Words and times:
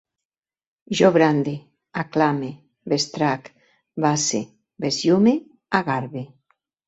Jo 0.99 1.09
brande, 1.17 1.51
aclame, 2.03 2.49
bestrac, 2.93 3.51
base, 4.07 4.41
besllume, 4.87 5.35
agarbe 5.81 6.27